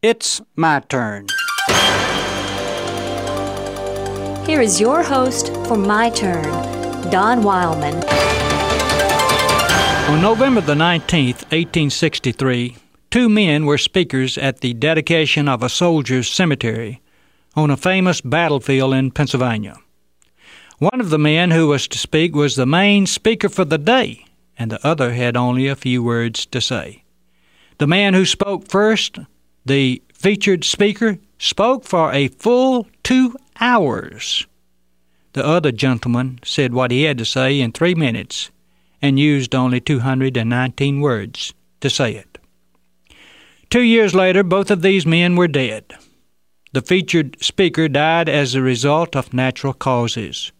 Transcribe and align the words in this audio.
It's 0.00 0.40
my 0.54 0.78
turn. 0.78 1.26
Here 4.46 4.60
is 4.60 4.80
your 4.80 5.02
host 5.02 5.48
for 5.66 5.76
My 5.76 6.08
Turn, 6.10 6.44
Don 7.10 7.42
Wildman. 7.42 8.04
On 10.08 10.22
November 10.22 10.60
the 10.60 10.76
19th, 10.76 11.42
1863, 11.50 12.76
two 13.10 13.28
men 13.28 13.66
were 13.66 13.76
speakers 13.76 14.38
at 14.38 14.60
the 14.60 14.72
dedication 14.72 15.48
of 15.48 15.64
a 15.64 15.68
soldier's 15.68 16.30
cemetery 16.30 17.02
on 17.56 17.68
a 17.68 17.76
famous 17.76 18.20
battlefield 18.20 18.94
in 18.94 19.10
Pennsylvania. 19.10 19.78
One 20.78 21.00
of 21.00 21.10
the 21.10 21.18
men 21.18 21.50
who 21.50 21.66
was 21.66 21.88
to 21.88 21.98
speak 21.98 22.36
was 22.36 22.54
the 22.54 22.66
main 22.66 23.06
speaker 23.06 23.48
for 23.48 23.64
the 23.64 23.78
day, 23.78 24.26
and 24.56 24.70
the 24.70 24.86
other 24.86 25.14
had 25.14 25.36
only 25.36 25.66
a 25.66 25.74
few 25.74 26.04
words 26.04 26.46
to 26.46 26.60
say. 26.60 27.02
The 27.78 27.88
man 27.88 28.14
who 28.14 28.24
spoke 28.24 28.68
first 28.68 29.18
the 29.68 30.02
featured 30.12 30.64
speaker 30.64 31.18
spoke 31.38 31.84
for 31.84 32.12
a 32.12 32.28
full 32.28 32.88
two 33.04 33.36
hours. 33.60 34.46
The 35.34 35.46
other 35.46 35.70
gentleman 35.70 36.40
said 36.44 36.72
what 36.72 36.90
he 36.90 37.04
had 37.04 37.18
to 37.18 37.24
say 37.24 37.60
in 37.60 37.72
three 37.72 37.94
minutes 37.94 38.50
and 39.00 39.18
used 39.18 39.54
only 39.54 39.80
219 39.80 41.00
words 41.00 41.54
to 41.80 41.88
say 41.88 42.14
it. 42.14 42.38
Two 43.70 43.82
years 43.82 44.14
later, 44.14 44.42
both 44.42 44.70
of 44.70 44.82
these 44.82 45.06
men 45.06 45.36
were 45.36 45.46
dead. 45.46 45.84
The 46.72 46.82
featured 46.82 47.36
speaker 47.42 47.88
died 47.88 48.28
as 48.28 48.54
a 48.54 48.62
result 48.62 49.14
of 49.14 49.32
natural 49.32 49.74
causes. 49.74 50.52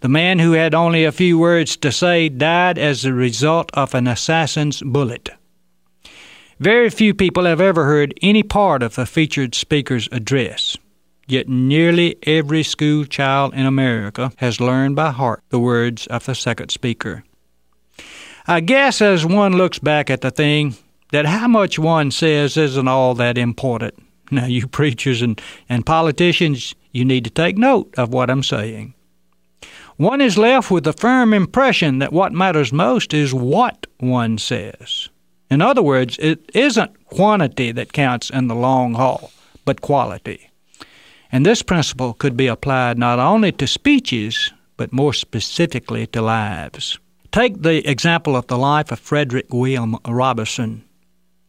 The 0.00 0.08
man 0.08 0.38
who 0.38 0.52
had 0.52 0.74
only 0.74 1.04
a 1.04 1.12
few 1.12 1.38
words 1.38 1.76
to 1.78 1.90
say 1.90 2.28
died 2.28 2.78
as 2.78 3.04
a 3.04 3.12
result 3.12 3.70
of 3.74 3.94
an 3.94 4.06
assassin's 4.06 4.82
bullet. 4.82 5.30
Very 6.60 6.88
few 6.88 7.14
people 7.14 7.44
have 7.44 7.60
ever 7.60 7.84
heard 7.84 8.14
any 8.22 8.42
part 8.42 8.82
of 8.82 8.98
a 8.98 9.06
featured 9.06 9.54
speaker's 9.54 10.08
address. 10.12 10.76
Yet 11.26 11.48
nearly 11.48 12.16
every 12.24 12.62
school 12.62 13.06
child 13.06 13.54
in 13.54 13.66
America 13.66 14.30
has 14.36 14.60
learned 14.60 14.94
by 14.94 15.10
heart 15.10 15.42
the 15.48 15.58
words 15.58 16.06
of 16.08 16.26
the 16.26 16.34
second 16.34 16.70
speaker. 16.70 17.24
I 18.46 18.60
guess 18.60 19.00
as 19.00 19.24
one 19.24 19.56
looks 19.56 19.78
back 19.78 20.10
at 20.10 20.20
the 20.20 20.30
thing, 20.30 20.76
that 21.12 21.26
how 21.26 21.48
much 21.48 21.78
one 21.78 22.10
says 22.10 22.56
isn't 22.56 22.88
all 22.88 23.14
that 23.14 23.38
important. 23.38 23.94
Now, 24.30 24.46
you 24.46 24.66
preachers 24.66 25.22
and, 25.22 25.40
and 25.68 25.86
politicians, 25.86 26.74
you 26.92 27.04
need 27.04 27.24
to 27.24 27.30
take 27.30 27.56
note 27.56 27.94
of 27.96 28.12
what 28.12 28.30
I'm 28.30 28.42
saying. 28.42 28.94
One 29.96 30.20
is 30.20 30.36
left 30.36 30.70
with 30.70 30.84
the 30.84 30.92
firm 30.92 31.32
impression 31.32 32.00
that 32.00 32.12
what 32.12 32.32
matters 32.32 32.72
most 32.72 33.14
is 33.14 33.32
what 33.32 33.86
one 33.98 34.38
says. 34.38 35.08
In 35.54 35.62
other 35.62 35.82
words, 35.82 36.18
it 36.18 36.50
isn't 36.52 37.06
quantity 37.06 37.70
that 37.70 37.92
counts 37.92 38.28
in 38.28 38.48
the 38.48 38.56
long 38.56 38.94
haul, 38.94 39.30
but 39.64 39.80
quality. 39.80 40.50
And 41.30 41.46
this 41.46 41.62
principle 41.62 42.12
could 42.12 42.36
be 42.36 42.48
applied 42.48 42.98
not 42.98 43.20
only 43.20 43.52
to 43.52 43.68
speeches, 43.68 44.52
but 44.76 44.92
more 44.92 45.12
specifically 45.12 46.08
to 46.08 46.22
lives. 46.22 46.98
Take 47.30 47.62
the 47.62 47.88
example 47.88 48.34
of 48.34 48.48
the 48.48 48.58
life 48.58 48.90
of 48.90 48.98
Frederick 48.98 49.54
William 49.54 49.96
Robinson. 50.08 50.82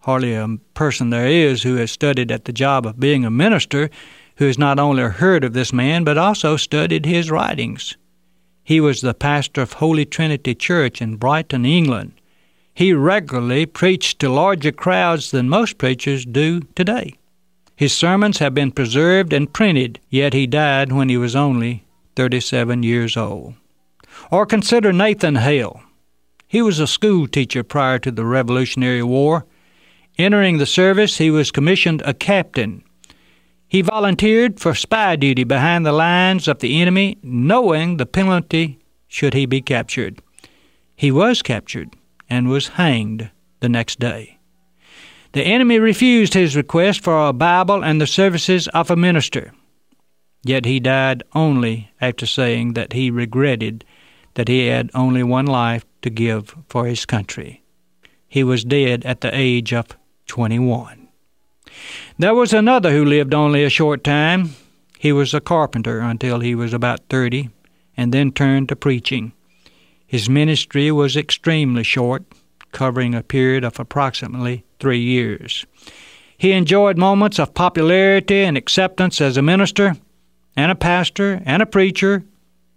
Hardly 0.00 0.34
a 0.34 0.48
person 0.74 1.10
there 1.10 1.28
is 1.28 1.62
who 1.62 1.76
has 1.76 1.92
studied 1.92 2.32
at 2.32 2.46
the 2.46 2.52
job 2.52 2.84
of 2.84 2.98
being 2.98 3.24
a 3.24 3.30
minister 3.30 3.88
who 4.38 4.46
has 4.46 4.58
not 4.58 4.80
only 4.80 5.04
heard 5.04 5.44
of 5.44 5.52
this 5.52 5.72
man, 5.72 6.02
but 6.02 6.18
also 6.18 6.56
studied 6.56 7.06
his 7.06 7.30
writings. 7.30 7.96
He 8.64 8.80
was 8.80 9.00
the 9.00 9.14
pastor 9.14 9.62
of 9.62 9.74
Holy 9.74 10.04
Trinity 10.04 10.56
Church 10.56 11.00
in 11.00 11.18
Brighton, 11.18 11.64
England, 11.64 12.14
he 12.74 12.92
regularly 12.92 13.66
preached 13.66 14.18
to 14.18 14.30
larger 14.30 14.72
crowds 14.72 15.30
than 15.30 15.48
most 15.48 15.78
preachers 15.78 16.24
do 16.24 16.60
today. 16.74 17.14
His 17.76 17.92
sermons 17.92 18.38
have 18.38 18.54
been 18.54 18.72
preserved 18.72 19.32
and 19.32 19.52
printed, 19.52 20.00
yet 20.08 20.32
he 20.32 20.46
died 20.46 20.92
when 20.92 21.08
he 21.08 21.16
was 21.16 21.36
only 21.36 21.84
37 22.16 22.82
years 22.82 23.16
old. 23.16 23.54
Or 24.30 24.46
consider 24.46 24.92
Nathan 24.92 25.36
Hale. 25.36 25.82
He 26.46 26.62
was 26.62 26.78
a 26.78 26.86
school 26.86 27.26
teacher 27.26 27.62
prior 27.62 27.98
to 28.00 28.10
the 28.10 28.24
Revolutionary 28.24 29.02
War. 29.02 29.46
Entering 30.18 30.58
the 30.58 30.66
service, 30.66 31.18
he 31.18 31.30
was 31.30 31.50
commissioned 31.50 32.02
a 32.04 32.14
captain. 32.14 32.84
He 33.66 33.80
volunteered 33.80 34.60
for 34.60 34.74
spy 34.74 35.16
duty 35.16 35.44
behind 35.44 35.86
the 35.86 35.92
lines 35.92 36.46
of 36.46 36.58
the 36.58 36.80
enemy, 36.80 37.18
knowing 37.22 37.96
the 37.96 38.06
penalty 38.06 38.78
should 39.08 39.32
he 39.32 39.46
be 39.46 39.62
captured. 39.62 40.20
He 40.94 41.10
was 41.10 41.40
captured 41.42 41.96
and 42.32 42.48
was 42.48 42.80
hanged 42.80 43.30
the 43.60 43.68
next 43.68 44.00
day. 44.00 44.38
The 45.32 45.42
enemy 45.42 45.78
refused 45.78 46.32
his 46.32 46.56
request 46.56 47.04
for 47.04 47.28
a 47.28 47.32
Bible 47.34 47.84
and 47.84 48.00
the 48.00 48.06
services 48.06 48.68
of 48.68 48.90
a 48.90 48.96
minister. 48.96 49.52
Yet 50.42 50.64
he 50.64 50.80
died 50.80 51.22
only 51.34 51.90
after 52.00 52.24
saying 52.24 52.72
that 52.72 52.94
he 52.94 53.10
regretted 53.10 53.84
that 54.34 54.48
he 54.48 54.68
had 54.68 54.90
only 54.94 55.22
one 55.22 55.44
life 55.44 55.84
to 56.00 56.08
give 56.08 56.56
for 56.70 56.86
his 56.86 57.04
country. 57.04 57.62
He 58.26 58.42
was 58.42 58.64
dead 58.64 59.04
at 59.04 59.20
the 59.20 59.30
age 59.34 59.74
of 59.74 59.88
21. 60.26 61.08
There 62.18 62.34
was 62.34 62.54
another 62.54 62.92
who 62.92 63.04
lived 63.04 63.34
only 63.34 63.62
a 63.62 63.68
short 63.68 64.02
time. 64.02 64.54
He 64.98 65.12
was 65.12 65.34
a 65.34 65.40
carpenter 65.40 66.00
until 66.00 66.40
he 66.40 66.54
was 66.54 66.72
about 66.72 67.00
30 67.10 67.50
and 67.94 68.10
then 68.10 68.32
turned 68.32 68.70
to 68.70 68.76
preaching. 68.76 69.32
His 70.12 70.28
ministry 70.28 70.92
was 70.92 71.16
extremely 71.16 71.82
short, 71.82 72.22
covering 72.70 73.14
a 73.14 73.22
period 73.22 73.64
of 73.64 73.80
approximately 73.80 74.62
three 74.78 75.00
years. 75.00 75.64
He 76.36 76.52
enjoyed 76.52 76.98
moments 76.98 77.38
of 77.38 77.54
popularity 77.54 78.42
and 78.42 78.58
acceptance 78.58 79.22
as 79.22 79.38
a 79.38 79.42
minister 79.42 79.96
and 80.54 80.70
a 80.70 80.74
pastor 80.74 81.40
and 81.46 81.62
a 81.62 81.66
preacher, 81.66 82.24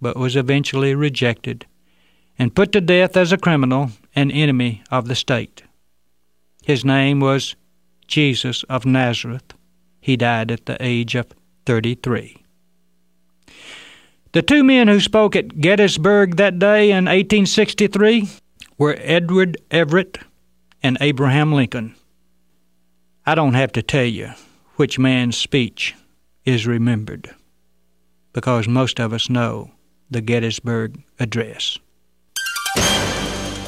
but 0.00 0.16
was 0.16 0.36
eventually 0.36 0.94
rejected 0.94 1.66
and 2.38 2.54
put 2.54 2.70
to 2.70 2.80
death 2.80 3.16
as 3.16 3.32
a 3.32 3.38
criminal 3.38 3.90
and 4.14 4.30
enemy 4.30 4.84
of 4.92 5.08
the 5.08 5.16
state. 5.16 5.64
His 6.62 6.84
name 6.84 7.18
was 7.18 7.56
Jesus 8.06 8.62
of 8.68 8.86
Nazareth. 8.86 9.52
He 10.00 10.16
died 10.16 10.52
at 10.52 10.66
the 10.66 10.76
age 10.80 11.16
of 11.16 11.26
33. 11.64 12.45
The 14.36 14.42
two 14.42 14.64
men 14.64 14.86
who 14.86 15.00
spoke 15.00 15.34
at 15.34 15.62
Gettysburg 15.62 16.36
that 16.36 16.58
day 16.58 16.90
in 16.90 17.06
1863 17.06 18.28
were 18.76 18.94
Edward 19.00 19.56
Everett 19.70 20.18
and 20.82 20.98
Abraham 21.00 21.54
Lincoln. 21.54 21.94
I 23.24 23.34
don't 23.34 23.54
have 23.54 23.72
to 23.72 23.82
tell 23.82 24.04
you 24.04 24.32
which 24.74 24.98
man's 24.98 25.38
speech 25.38 25.94
is 26.44 26.66
remembered, 26.66 27.34
because 28.34 28.68
most 28.68 29.00
of 29.00 29.14
us 29.14 29.30
know 29.30 29.70
the 30.10 30.20
Gettysburg 30.20 31.02
Address. 31.18 31.78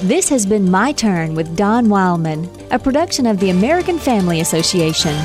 This 0.02 0.28
has 0.28 0.44
been 0.44 0.70
My 0.70 0.92
Turn 0.92 1.34
with 1.34 1.56
Don 1.56 1.88
Wildman, 1.88 2.46
a 2.70 2.78
production 2.78 3.24
of 3.24 3.40
the 3.40 3.48
American 3.48 3.98
Family 3.98 4.40
Association. 4.40 5.16